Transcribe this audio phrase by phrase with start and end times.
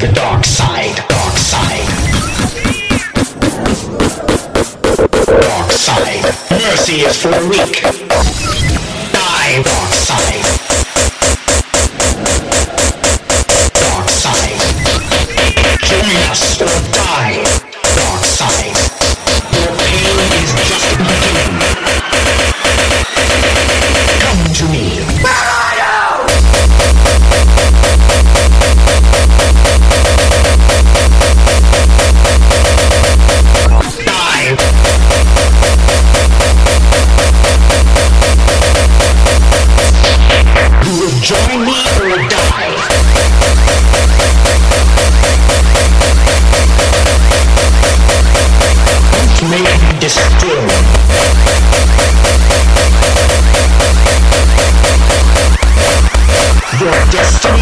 [0.00, 0.96] the dark side.
[1.08, 1.86] Dark side.
[5.26, 6.34] Dark side.
[6.50, 8.05] Mercy is for the weak.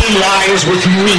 [0.05, 1.17] Destiny lies with me.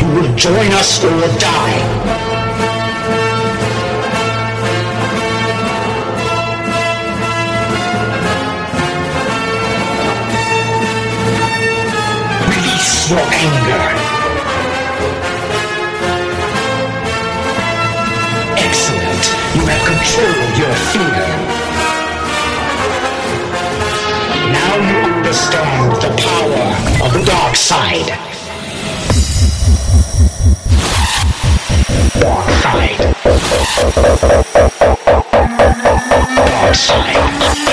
[0.00, 1.78] You will join us or die.
[12.48, 13.82] Release your anger.
[18.56, 19.24] Excellent.
[19.54, 21.61] You have controlled your fear.
[25.32, 28.08] Understand the power of the dark side.
[32.20, 32.98] Dark side.
[36.36, 37.71] Dark side.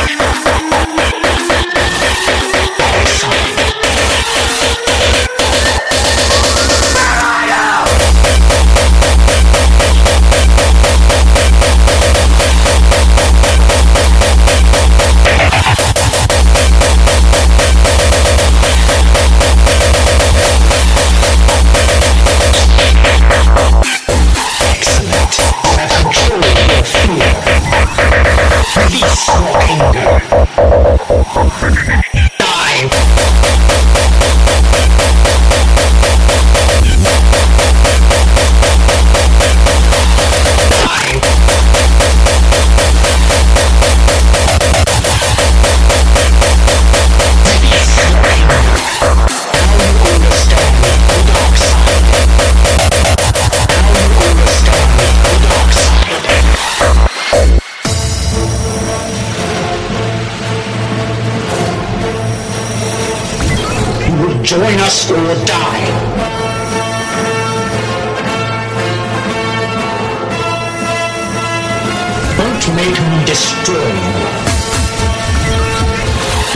[72.76, 74.18] Make me destroy you.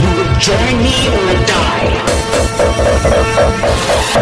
[0.00, 1.90] You will join me or die.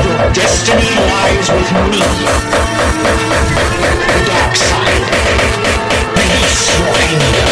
[0.03, 2.01] Your destiny lies with me.
[4.09, 5.07] The dark side.
[6.17, 7.52] Release your anger.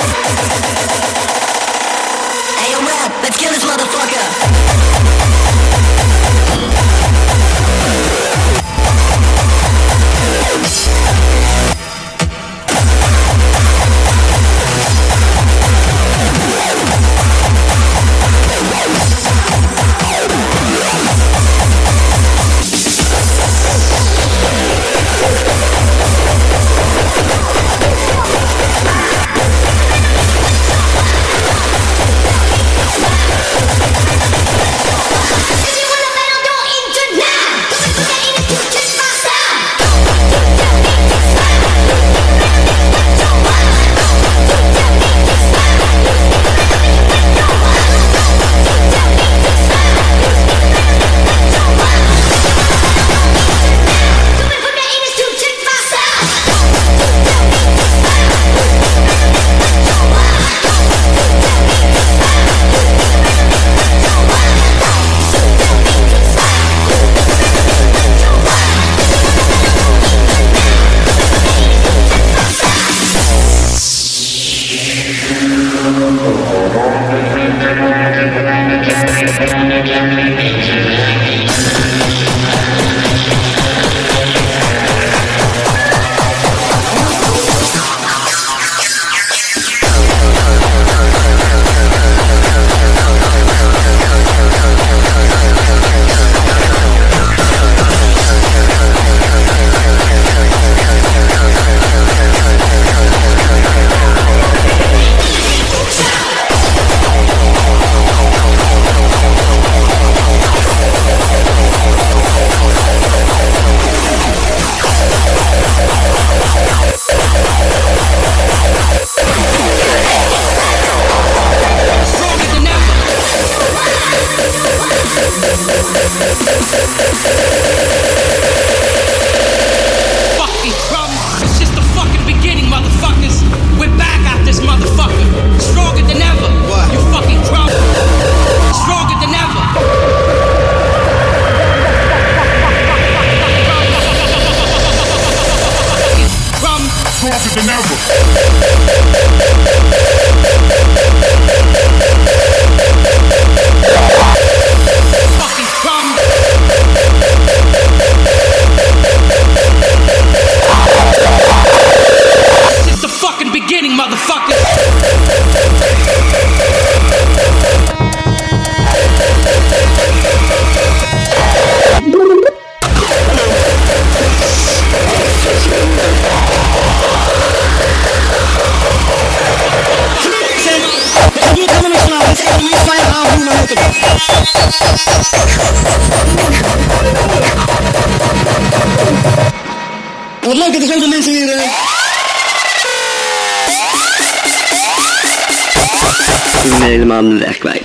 [197.21, 197.81] Tamam, weg, weg.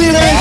[0.00, 0.36] er weer een.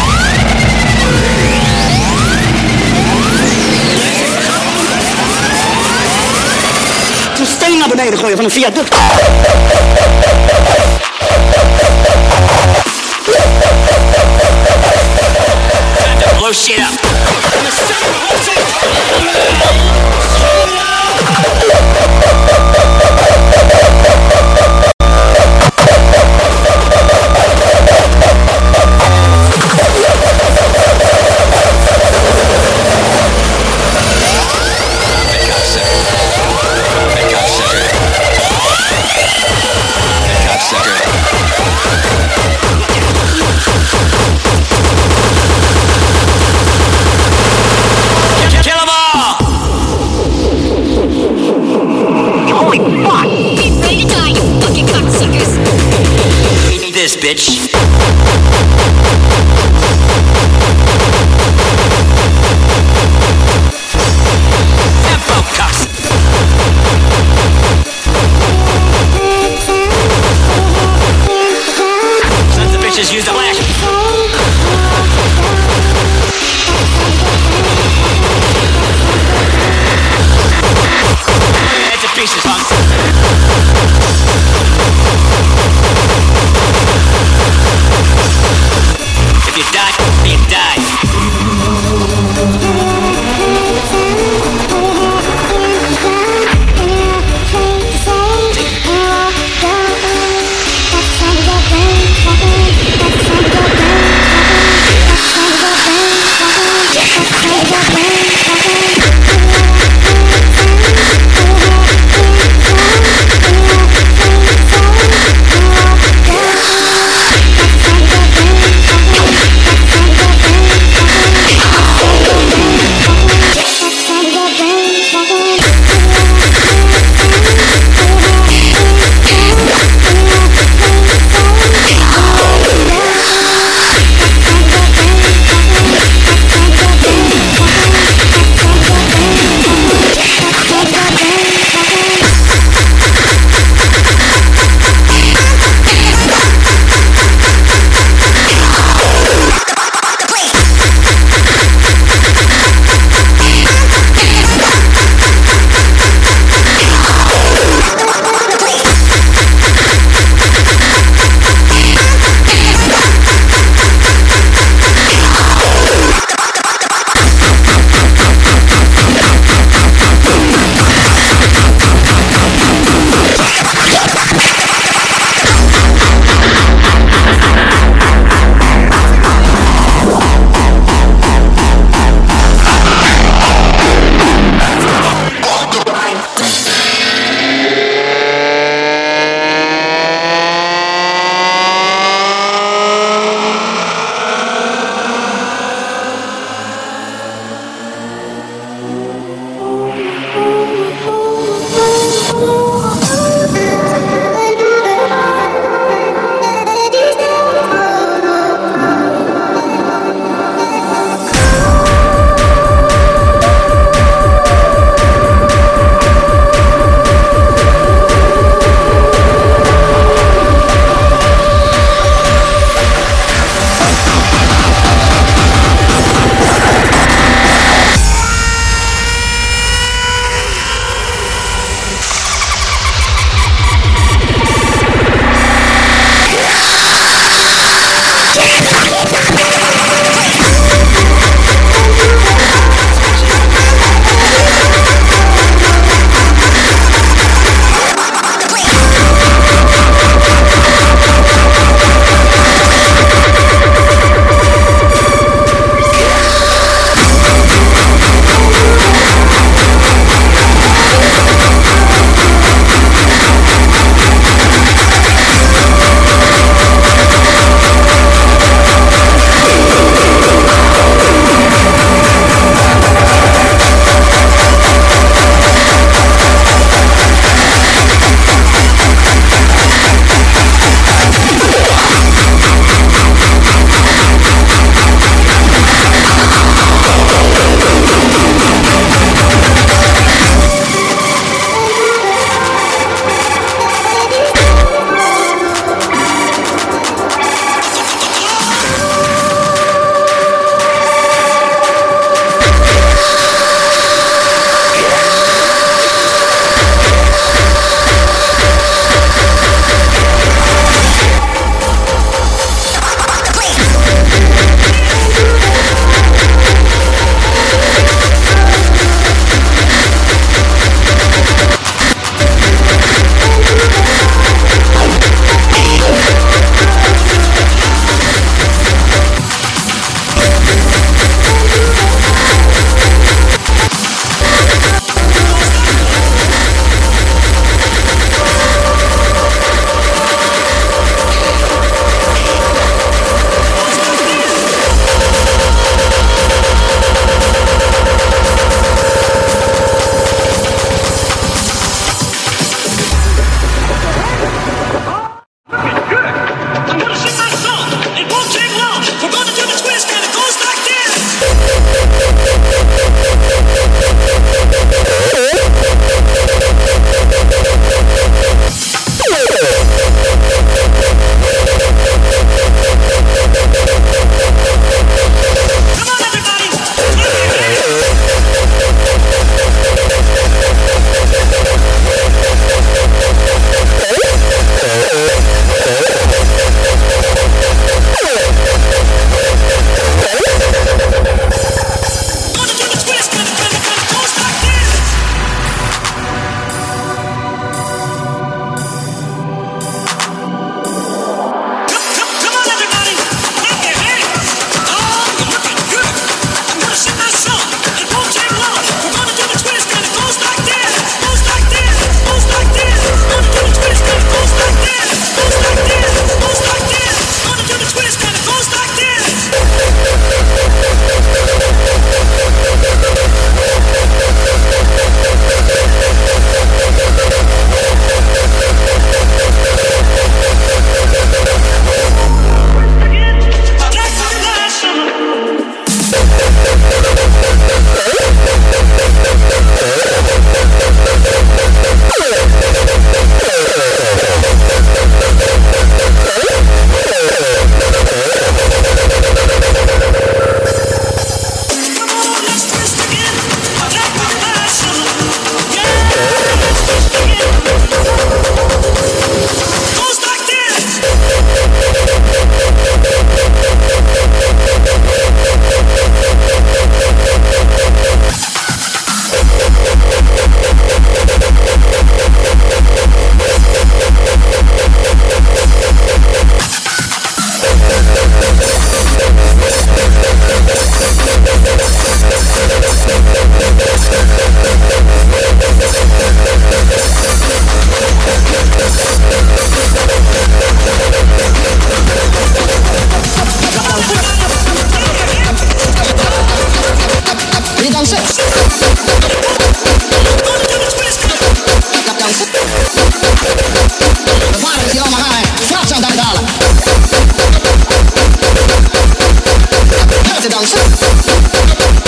[7.39, 8.95] Een steen naar beneden gooien van een viaduct.
[16.37, 17.07] Blow shit up.
[56.97, 57.69] this, bitch.
[65.05, 65.37] Tempo
[72.79, 73.96] bitches use the flash.